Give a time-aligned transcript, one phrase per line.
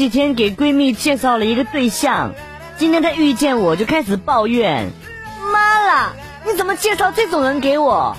[0.00, 2.32] 几天给闺蜜介绍了一个对象，
[2.78, 4.88] 今天她遇见我就开始抱怨
[5.52, 6.12] ：“妈啦，
[6.46, 8.16] 你怎么介绍这种人给我？”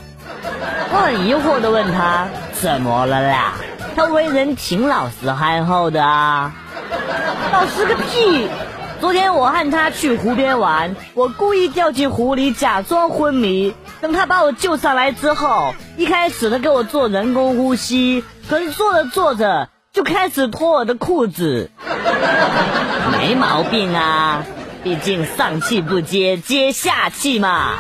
[0.94, 3.56] 我很疑惑的问她：“怎么了啦？”
[3.98, 6.54] 他为人挺老实憨厚的啊。
[7.52, 8.48] 老实个屁！
[9.00, 21.70] 昨天我和他去湖边玩，我故意掉进湖里假装昏迷，等他把我救上来之后，一开始他给我做人工呼吸，可是做着做着就开始脱我的裤子，
[23.12, 24.46] 没毛病啊，
[24.86, 27.74] 毕竟上气不接接下气嘛。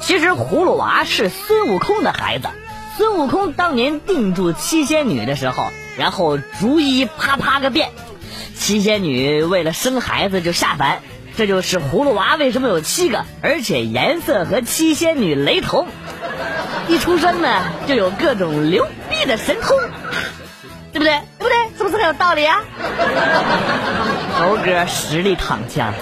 [0.00, 2.48] 其实葫芦娃是孙悟空的孩子。
[2.96, 5.64] 孙悟空当年定住七仙女的时候，
[5.98, 7.90] 然后逐一啪啪个遍，
[8.56, 11.00] 七仙女为了生孩子就下凡，
[11.36, 15.86] 这就是葫芦娃为什么有七个，而且颜色和七仙女雷同。
[16.92, 17.48] 一出生呢
[17.88, 19.78] 就有各种牛逼的神通，
[20.92, 21.22] 对不对？
[21.38, 21.78] 对不对？
[21.78, 22.60] 是不是很有道理啊？
[24.38, 25.94] 猴哥实力躺枪。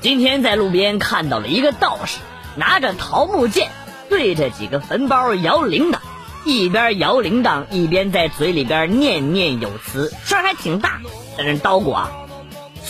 [0.00, 2.20] 今天在路边看到了一个道士，
[2.56, 3.68] 拿着桃木剑，
[4.08, 5.98] 对着几个坟包摇铃铛，
[6.46, 11.02] 一边摇铃铛一边在嘴里边念念有词，声还挺大。
[11.36, 12.10] 在那叨咕啊，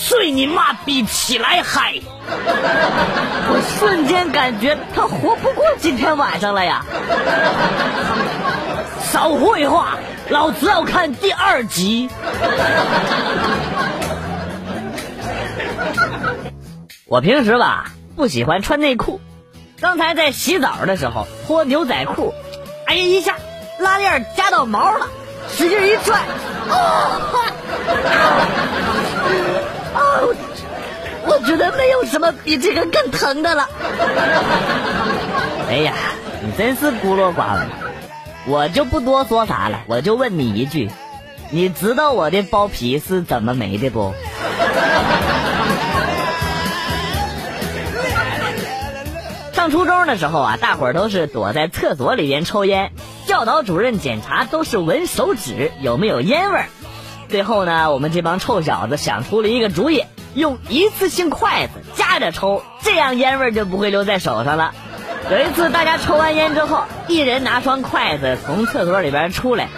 [0.05, 1.95] 睡你妈逼起来嗨！
[2.27, 6.85] 我瞬间感觉他活不过今天晚上了呀！
[9.13, 9.99] 少废话，
[10.29, 12.11] 老子要看第二集。
[17.07, 19.21] 我平时吧不喜欢穿内裤，
[19.81, 22.35] 刚才在洗澡的时候脱牛仔裤，
[22.89, 23.37] 哎呀一下
[23.79, 25.07] 拉链夹到毛了，
[25.49, 26.19] 使劲一拽，
[26.69, 27.21] 啊
[29.95, 30.21] 啊！
[31.25, 33.69] 我觉得没有什么比这个更疼的了。
[35.69, 35.95] 哎呀，
[36.43, 37.69] 你真是孤陋寡闻，
[38.47, 40.91] 我就不多说啥了，我就问你一句，
[41.51, 44.13] 你知道我的包皮是怎么没的不？
[49.53, 52.91] 上初中的时候啊，大伙儿都是躲在厕所里边抽烟，
[53.29, 56.67] 教导主任检查都是闻手指有没有烟味儿。
[57.33, 60.05] 最后呢，我们这帮臭小子想出了一个主意，
[60.35, 64.75] 用一次性筷子夹着抽，这样烟味就不会留在手上了。
[65.31, 69.69] 有一次大家抽完烟之后，一人拿双筷子从厕所里边出来，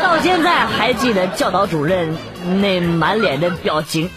[0.00, 2.16] 到现在还记得教导主任
[2.60, 4.08] 那满脸的表情。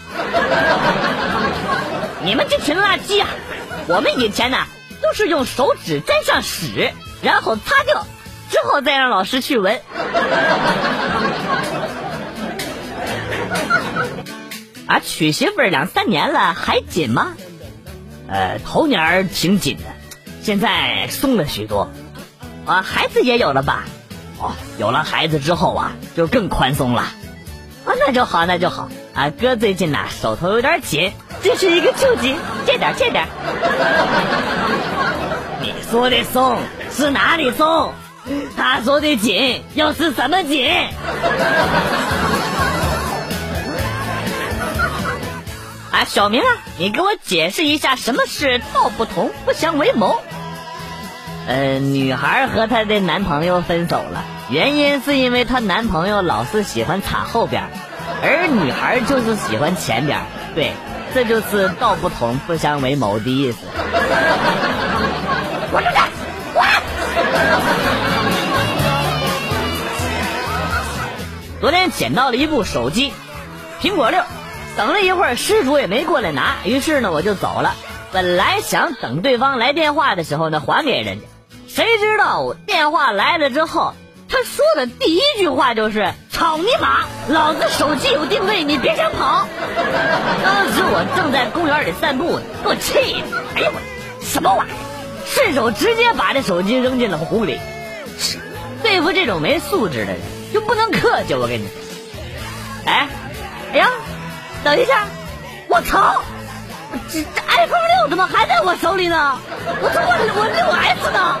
[2.22, 3.26] 你们这群垃圾啊！
[3.88, 4.58] 我们以前呢。
[5.02, 6.90] 都是用手指沾上屎，
[7.22, 8.06] 然后擦掉，
[8.50, 9.78] 之后再让老师去闻。
[14.86, 17.34] 啊，娶媳妇两三年了还紧吗？
[18.28, 19.84] 呃，头年挺紧的，
[20.42, 21.90] 现在松了许多。
[22.64, 23.84] 啊，孩子也有了吧？
[24.38, 27.02] 哦，有了孩子之后啊，就更宽松了。
[27.84, 28.88] 啊，那就好，那就好。
[29.14, 32.36] 啊，哥最近呐手头有点紧，这是一个救急，
[32.66, 33.26] 借点借点。
[35.62, 36.58] 你说的松
[36.90, 37.92] 是哪里松？
[38.56, 40.68] 他说的紧又是什么紧？
[45.96, 46.46] 啊，小明啊，
[46.76, 50.20] 你给我解释一下什么是道不同不相为谋。
[51.46, 57.62] 呃，女孩和她的男朋友分手了，原因是因为她男朋友老是喜欢插后边，
[58.22, 60.20] 而女孩就是喜欢前边。
[60.54, 60.72] 对，
[61.14, 63.60] 这就是道不同不相为谋的意思。
[65.72, 65.96] 我出去！
[71.58, 73.14] 昨天捡到了一部手机，
[73.80, 74.22] 苹果六。
[74.76, 77.74] 等了一会儿，失主也没过来拿，于是呢，我就走了。
[78.12, 81.26] 本来想等对方来电话的时候呢，还给人家。
[81.68, 83.94] 谁知道电话来了之后，
[84.28, 87.06] 他说的第一句话就是：“操你妈！
[87.28, 89.46] 老子手机有定位，你别想跑！”
[90.44, 92.94] 当时我正在公园里散步呢，给我气
[93.30, 93.38] 的！
[93.54, 93.80] 哎呦我，
[94.22, 94.74] 什么玩意儿？
[95.26, 97.58] 顺手直接把这手机扔进了湖里。
[98.82, 100.20] 对付这种没素质的人，
[100.52, 101.34] 就不能客气。
[101.34, 101.72] 我跟你说，
[102.86, 103.08] 哎，
[103.72, 103.90] 哎呀，
[104.66, 105.06] 等一下，
[105.68, 106.22] 我操！
[107.08, 109.38] 这这 iPhone 六怎么还在我手里呢？
[109.80, 111.38] 我这我我六 S 呢？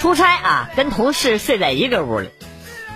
[0.00, 2.28] 出差啊，跟同事睡在一个屋里。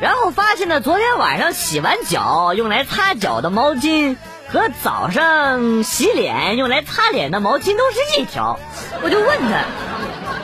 [0.01, 4.17] 然后发现呢，昨天晚上洗完脚用来擦脚的毛巾
[4.49, 8.59] 和早上洗脸用来擦脸的毛巾都是一条，
[9.01, 9.61] 我就问他，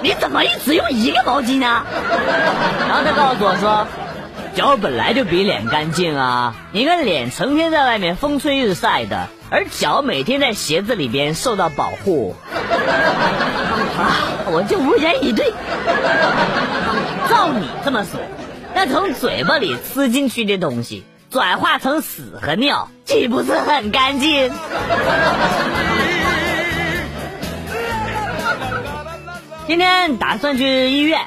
[0.03, 1.83] 你怎么一直用一个毛巾呢？
[2.89, 3.87] 然后他告诉我说，
[4.55, 6.55] 脚本来就比脸干净啊！
[6.73, 12.35] 你看脸成天在外面风吹日晒的，而脚每天在鞋子里边受到保护。
[13.97, 15.53] 啊，我就无言以对。
[17.29, 18.21] 照你这么说，
[18.75, 24.51] 那从嘴巴里吃进去的东西转化成屎和尿，岂不是很干净？
[29.73, 31.23] 今天打算去医院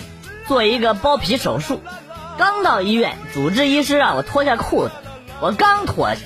[0.47, 1.81] 做一个包皮手术。
[2.37, 4.91] 刚到医院，主治医师让我脱下裤子，
[5.41, 6.21] 我刚脱下，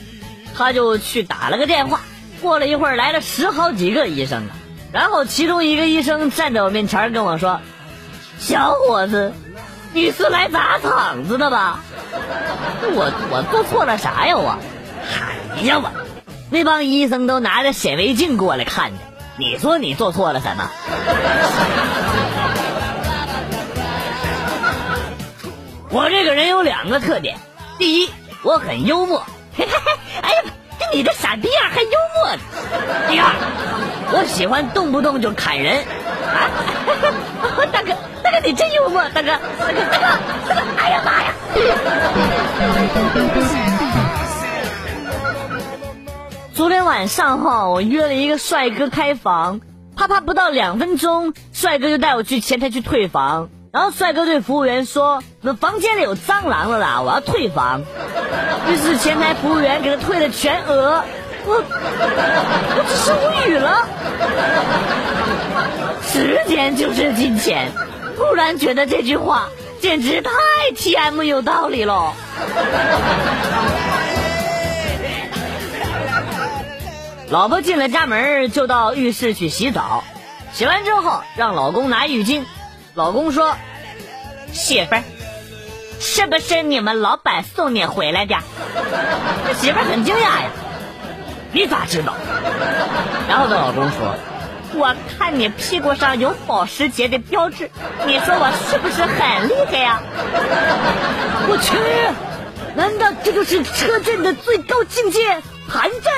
[0.53, 2.01] 他就去打了个电话。
[2.41, 4.51] 过了一会儿，来了十好几个医生啊，
[4.91, 7.61] 然后其中一个医生站在我面前跟我说
[8.37, 9.31] ：“小伙子，
[9.93, 11.79] 你是来砸场子的吧？”
[12.91, 14.57] 我我做错了啥呀我？
[15.55, 15.89] 哎呀我，
[16.49, 18.97] 那帮医生都拿着显微镜过来看着，
[19.37, 20.69] 你说你做错了什么？
[25.91, 27.39] 我这个人有两个特点，
[27.79, 28.09] 第一，
[28.43, 29.23] 我很幽默，
[29.57, 29.91] 嘿嘿嘿，
[30.21, 30.43] 哎呀，
[30.79, 32.41] 就你这傻逼样还幽默呢。
[33.09, 33.33] 第二，
[34.13, 35.83] 我喜欢动不动就砍人，
[36.27, 36.45] 啊，
[37.73, 41.33] 大哥，大哥你真幽默，大哥，大哥，大哥，大哥，哎呀妈呀！
[46.53, 49.59] 昨天晚上哈，我约了一个帅哥开房，
[49.95, 53.49] 啪啪不到两分钟，帅哥就带我去前台去退房。
[53.71, 57.83] 然后帅哥对服务员说：“那房间里有蟑螂了啦，我要退房。”
[58.67, 61.03] 于是前台服务员给他退了全额，
[61.45, 61.63] 我
[62.75, 63.87] 我只是无语了。
[66.01, 67.71] 时间就是金钱，
[68.17, 69.49] 突然觉得这句话
[69.79, 70.31] 简直太
[70.75, 72.13] T M 有道理了。
[77.29, 80.03] 老婆进了家门就到浴室去洗澡，
[80.53, 82.45] 洗完之后让老公拿浴巾。
[82.95, 83.55] 老公说
[84.51, 85.03] ：“媳妇儿，
[85.99, 88.35] 是不是你们老板送你回来的？”
[89.47, 90.49] 这媳妇儿很惊讶呀，
[91.53, 92.13] 你咋知道？
[93.29, 94.15] 然后她老公说
[94.75, 97.69] ：“我看你屁股上有保时捷的标志，
[98.05, 100.01] 你说我是不是很厉害呀？”
[101.47, 101.77] 我去，
[102.75, 106.11] 难道这就是车震的最高境界——盘震？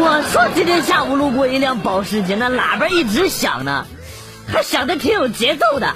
[0.00, 3.86] 我说今天下午路过一辆保时捷，那喇叭一直响呢。
[4.48, 5.94] 还想的挺有节奏的。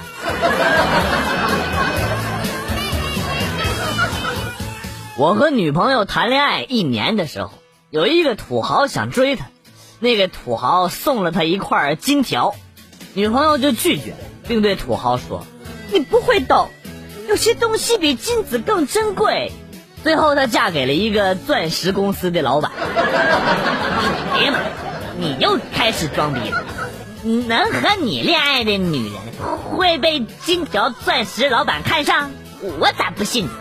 [5.17, 7.51] 我和女朋友谈恋爱一年的时候，
[7.89, 9.47] 有一个土豪想追她，
[9.99, 12.55] 那个土豪送了她一块金条，
[13.13, 14.13] 女朋友就拒绝，
[14.47, 15.45] 并对土豪说
[15.91, 16.69] ：“你不会懂，
[17.27, 19.51] 有些东西比金子更珍贵。”
[20.03, 22.71] 最后她嫁给了一个钻石公司的老板。
[24.33, 24.59] 哎呀妈，
[25.17, 26.63] 你又开始装逼了。
[27.23, 29.21] 能和你恋爱的女人
[29.75, 32.31] 会被金条钻石老板看上？
[32.61, 33.49] 我咋不信？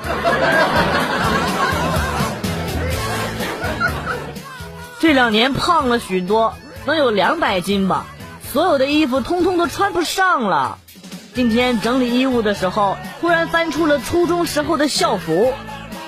[5.00, 8.06] 这两年胖了许多，能有两百斤吧。
[8.52, 10.78] 所有的衣服通通都穿不上了。
[11.34, 15.52] 今天整理衣物的时候，突然翻出了初中时候的校服，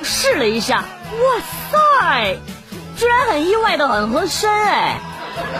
[0.02, 1.40] 试了一下，哇
[1.70, 2.36] 塞，
[2.96, 5.00] 居然很意外的很合身哎。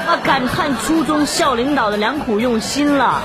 [0.06, 0.16] 啊！
[0.24, 3.22] 感叹初中校领导的良苦用心了。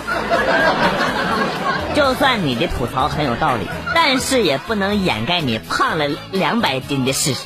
[1.96, 7.40] 就算你的吐槽很有道理，但是也不能掩盖你胖了两百斤的事实。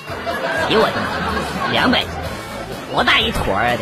[0.68, 2.10] 哎呦我的妈，两百斤，
[2.92, 3.76] 多大一坨啊！
[3.78, 3.80] 的。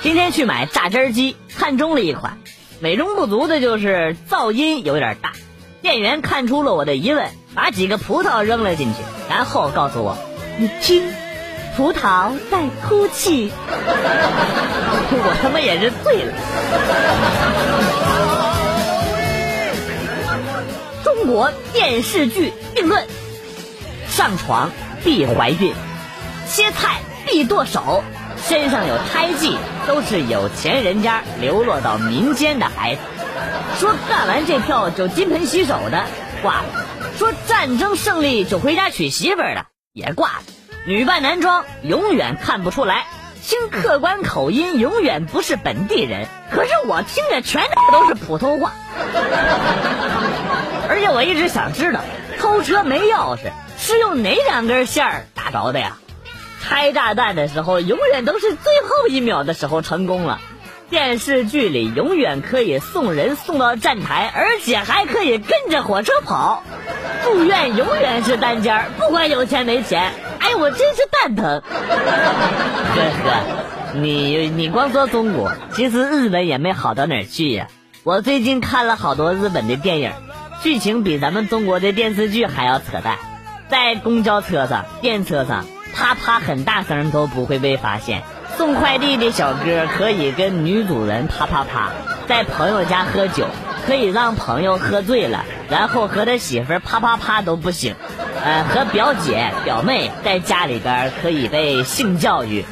[0.00, 2.38] 今天去买榨汁机，看中了一款，
[2.80, 5.32] 美中不足的就是噪音有点大。
[5.80, 10.18] 店员看出了我的疑问，把几个葡萄扔了进去，然后告诉我
[10.58, 11.12] ：“你听，
[11.76, 13.52] 葡萄在哭泣。
[15.10, 16.32] ”我他妈也是醉了。
[21.04, 23.06] 中国电视剧定论：
[24.08, 24.70] 上床
[25.04, 25.72] 必怀孕，
[26.48, 28.02] 切菜必剁手，
[28.48, 29.56] 身上有胎记
[29.86, 33.00] 都是有钱人家流落到民间的孩子。
[33.78, 36.04] 说干完这票就金盆洗手的
[36.42, 36.64] 挂了，
[37.16, 40.42] 说战争胜利就回家娶媳妇儿的也挂了，
[40.86, 43.06] 女扮男装永远看不出来，
[43.42, 48.72] 听客观口音永远不是本地人，可是我听着全都是普通话。
[50.88, 52.00] 而且我一直想知道，
[52.38, 55.96] 偷车没钥匙是用哪两根线儿打着的呀？
[56.60, 60.40] 拆炸弹的时候永远都是最后一秒的时候成功了。
[60.90, 66.62] 电视剧里永远可以送人送到站台，而且还可以跟着火车跑。
[67.24, 70.12] 住院永远是单间儿，不管有钱没钱。
[70.38, 71.62] 哎，我真是蛋疼。
[71.68, 77.66] 呵呵，你你光说中国，其实日本也没好到哪儿去呀。
[78.02, 80.12] 我最近看了好多日本的电影，
[80.62, 83.18] 剧情比咱们中国的电视剧还要扯淡。
[83.68, 88.22] 在公交车上、电车上，啪啪很大声都不会被发现。
[88.58, 91.90] 送快递的小哥可以跟女主人啪啪啪。
[92.26, 93.46] 在朋友家喝酒，
[93.86, 97.94] 可以让朋友喝醉了，然后和他媳妇啪啪啪都不行。
[98.44, 102.64] 呃，和表姐、表妹在家里边可以被性教育。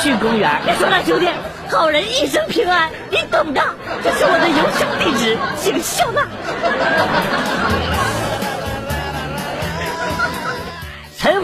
[0.00, 1.28] 去公园，别说了，兄弟。
[1.70, 3.60] 好人一生平安，你懂的。
[4.02, 6.22] 这是我的邮箱地址，请笑纳。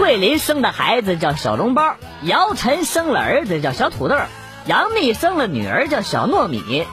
[0.00, 4.16] 桂林生的孩子叫小笼包，姚晨生了儿子叫小土豆，
[4.64, 6.86] 杨幂生了女儿叫小糯米。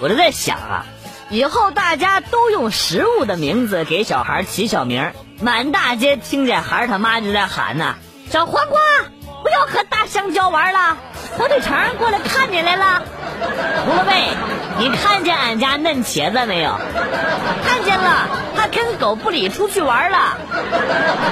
[0.00, 0.86] 我就在想啊，
[1.28, 7.96] 以后大家都用食物的名字给小孩起小名，满大街听见孩他妈就在喊呢
[8.32, 8.80] ：“小黄瓜，
[9.42, 10.96] 不要和大香蕉玩了。”
[11.36, 13.02] 火腿肠过来看你来了，
[13.84, 14.12] 胡萝卜，
[14.78, 16.78] 你看见俺家嫩茄子没有？
[17.66, 18.26] 看见了，
[18.56, 20.38] 他跟狗不理出去玩了。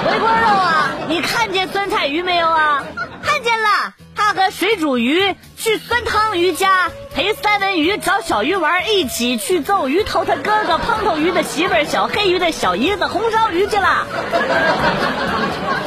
[0.05, 2.83] 回锅肉啊，你看见酸菜鱼没有啊？
[3.23, 14.07] 看见了，他和水煮鱼去酸汤鱼家陪三文鱼找小鱼玩，一起去揍鱼头他哥哥胖头鱼的媳妇儿小黑鱼的小姨子红烧鱼去了。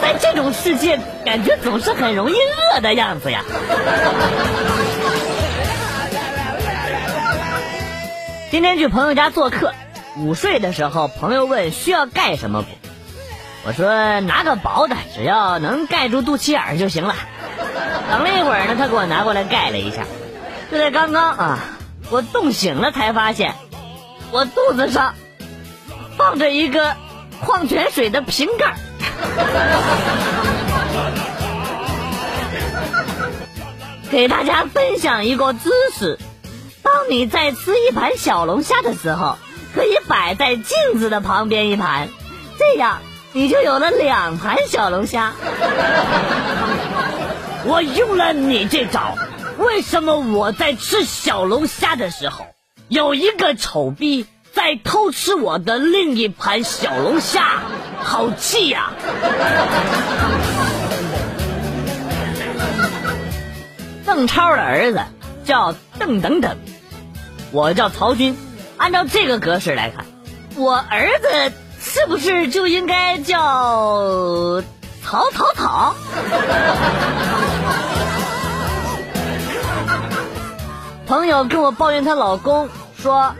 [0.02, 3.42] 在这种世界，感觉总是很容易饿的样子呀。
[8.50, 9.72] 今天去朋友家做客，
[10.18, 12.68] 午睡的时候，朋友问需要盖什么不？
[13.66, 17.14] 我说拿个薄的，只要能盖住肚脐眼就行了。
[18.10, 20.04] 等了一会儿呢，他给我拿过来盖了一下。
[20.70, 21.58] 就在刚刚啊，
[22.10, 23.54] 我冻醒了才发现，
[24.30, 25.14] 我肚子上
[26.16, 26.96] 放着一个
[27.44, 28.76] 矿泉水的瓶盖。
[34.10, 36.18] 给大家分享一个知识：
[36.82, 39.36] 当你在吃一盘小龙虾的时候，
[39.74, 42.08] 可以摆在镜子的旁边一盘，
[42.58, 43.00] 这样
[43.32, 45.34] 你就有了两盘小龙虾。
[47.64, 49.16] 我用了你这招，
[49.58, 52.46] 为什么我在吃小龙虾的时候，
[52.88, 57.62] 有一个丑逼在偷吃我的另一盘小龙虾？
[58.00, 58.92] 好气呀！
[64.06, 65.00] 邓超的儿子
[65.44, 66.56] 叫邓等等，
[67.50, 68.36] 我叫曹军。
[68.76, 70.06] 按照这个格式来看，
[70.54, 74.62] 我儿子是不是就应该叫
[75.04, 75.94] 曹曹曹？
[81.08, 82.68] 朋友跟我抱怨她老公
[83.00, 83.34] 说，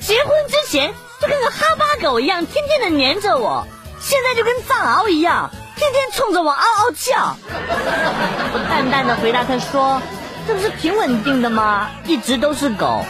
[0.00, 0.92] 结婚之前。
[1.18, 3.66] 就跟个哈巴狗一样，天天的黏着我，
[3.98, 7.34] 现在就跟藏獒一样，天天冲着我嗷嗷叫。
[8.52, 10.02] 我淡淡的回答他说
[10.46, 11.88] ：“这不是挺稳定的吗？
[12.04, 13.02] 一直都是狗。”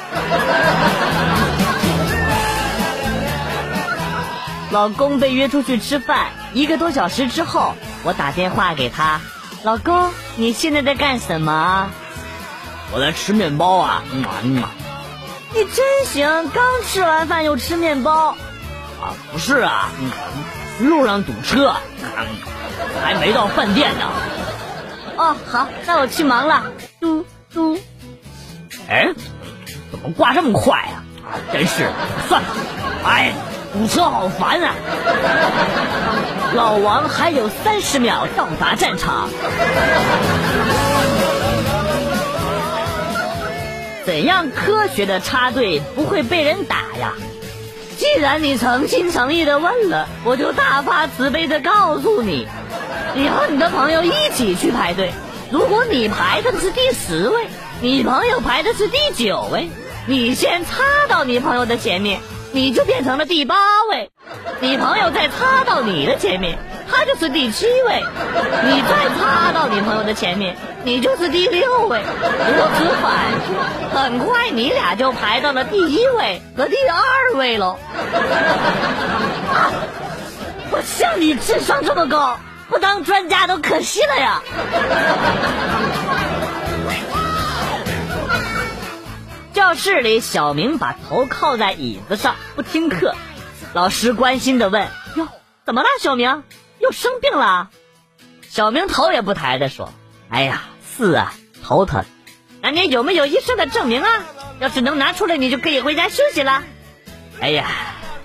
[4.71, 9.21] 老公被约出去吃饭，一个多小时之后，我打电话给他
[9.65, 11.91] ：“老公，你现在在干什么？”
[12.93, 14.03] 我在吃面包啊。
[14.13, 14.63] 嗯嗯
[15.55, 18.37] 你真行，刚吃完饭又吃面包，
[19.01, 19.89] 啊，不是啊，
[20.81, 21.75] 路上堵车，
[23.03, 24.07] 还没到饭店呢。
[25.17, 26.65] 哦，好，那我去忙了。
[27.01, 27.25] 嘟
[27.55, 27.79] 嘟，
[28.89, 29.15] 哎，
[29.91, 31.03] 怎么挂这么快呀？
[31.53, 31.89] 真是，
[32.29, 32.49] 算了，
[33.05, 33.33] 哎，
[33.73, 34.75] 堵车好烦啊。
[36.55, 39.31] 老王还有三十秒到达战场。
[44.07, 47.13] 怎样科学的插队不会被人打呀？
[47.99, 52.47] 既然你诚心诚意的问了，我就大发慈悲的告诉你，
[53.17, 55.11] 你和你的朋友一起去排队。
[55.51, 57.49] 如果你排的是第十位，
[57.81, 59.69] 你朋友排的是第九位，
[60.07, 62.21] 你先插到你朋友的前面，
[62.53, 63.57] 你就变成了第八
[63.91, 64.09] 位；
[64.61, 66.57] 你朋友再插到你的前面。
[66.89, 68.05] 他就是第七位，
[68.65, 72.07] 你再插到你朋友的前面，你就是第六位，如
[72.77, 73.55] 此反复，
[73.93, 77.77] 很快你俩就排到了第一位和第二位喽。
[80.71, 82.39] 我像你智商这么高，
[82.69, 84.41] 不当专家都可惜了呀。
[89.53, 93.17] 教室里，小明把头靠在椅子上不听课，
[93.73, 94.87] 老师关心的问
[95.19, 95.27] ：“哟，
[95.65, 96.45] 怎么了，小明？”
[96.79, 97.71] 又生病了，
[98.49, 99.93] 小明头也不抬的说
[100.31, 100.63] ：“哎呀，
[100.97, 102.05] 是啊，头疼。
[102.63, 104.25] 那你有没有医生的证明啊？
[104.59, 106.63] 要是能拿出来，你就可以回家休息了。”
[107.39, 107.67] 哎呀，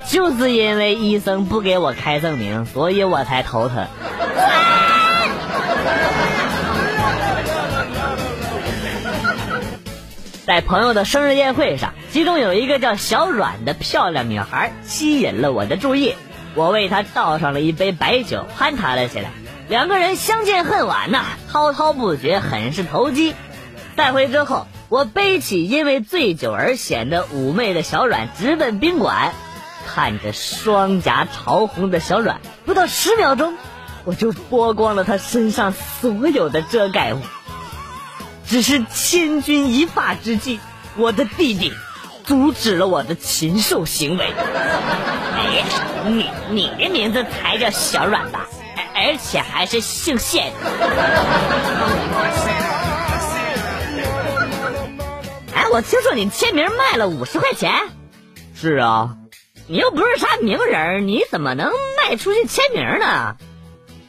[0.08, 3.88] 就是因为医生不给我开证明，所以我才头疼。
[10.46, 16.16] 在朋友的生日宴会上，其中有一个叫小阮的漂亮女孩吸引了我的注意，
[16.56, 19.30] 我为她倒上了一杯白酒，攀谈了起来。
[19.72, 23.34] 两个人相见恨晚呐，滔滔不绝，很是投机。
[23.96, 29.32] 带回之后，我背起因为醉酒而显得妩媚的小阮，直奔宾馆。
[29.88, 33.56] 看着双颊潮红的小阮，不到十秒钟，
[34.04, 37.22] 我就剥光了她身上所有的遮盖物。
[38.46, 40.60] 只是千钧一发之际，
[40.98, 41.72] 我的弟弟
[42.26, 44.26] 阻止了我的禽兽行为。
[44.26, 45.64] 哎，
[46.08, 48.50] 你你的名字才叫小阮吧？
[49.04, 50.42] 而且还是姓谢。
[55.56, 57.72] 哎，我听说你签名卖了五十块钱。
[58.56, 59.16] 是啊，
[59.68, 63.38] 你又不是啥名人，你怎么能卖出去签名呢？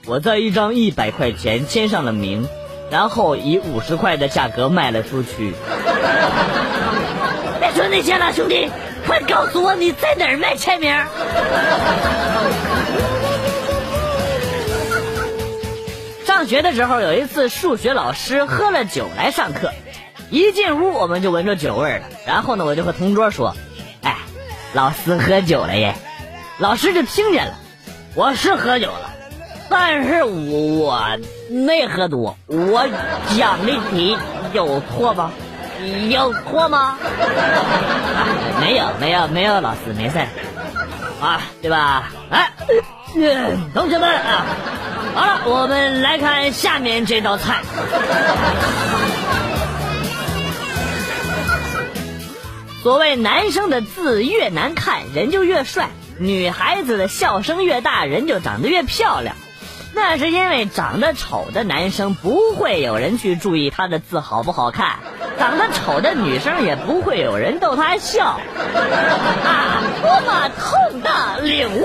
[0.07, 2.47] 我在一张一百块钱签上了名，
[2.91, 5.55] 然后以五十块的价格卖了出去。
[7.61, 8.71] 别说那些了，兄弟，
[9.07, 10.95] 快告诉我你在哪儿卖签名。
[16.43, 19.73] 上学的时候，有一次数学老师喝了酒来上课，
[20.29, 22.07] 一进屋我们就闻着酒味了。
[22.27, 23.55] 然后呢，我就和同桌说
[24.03, 24.17] ：“哎，
[24.73, 25.95] 老师喝酒了耶！”
[26.59, 27.55] 老师就听见了，
[28.17, 29.13] 我是喝酒了，
[29.71, 31.19] 但是我我
[31.49, 32.37] 没喝多。
[32.49, 32.89] 我
[33.37, 34.19] 讲的题
[34.53, 35.31] 有错吗？
[36.11, 36.99] 有错吗？
[38.61, 40.19] 没有，没有，没有，老师没事
[41.23, 42.11] 啊，对吧？
[42.31, 42.51] 哎，
[43.73, 44.45] 同学们啊！
[45.15, 47.61] 好了，我们来看下面这道菜。
[52.83, 55.85] 所谓男生的字越难看，人就越帅；
[56.19, 59.37] 女孩子的笑声越大，人就长得越漂亮。
[59.95, 64.97] 那是因为长得丑的男生不会有人去注意他的字好不好看，
[65.39, 68.41] 长得丑的女生也不会有人逗他笑。
[69.45, 71.85] 啊，多么痛的领悟！